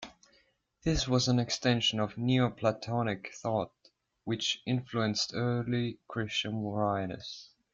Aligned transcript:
This 0.81 1.07
was 1.07 1.27
an 1.27 1.37
extension 1.37 1.99
of 1.99 2.17
Neoplatonic 2.17 3.35
thought, 3.35 3.71
which 4.23 4.63
influenced 4.65 5.33
early 5.35 5.99
Christian 6.07 6.63
writers. 6.63 7.51